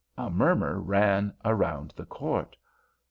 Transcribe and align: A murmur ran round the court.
A 0.17 0.31
murmur 0.31 0.79
ran 0.79 1.31
round 1.45 1.93
the 1.95 2.05
court. 2.07 2.57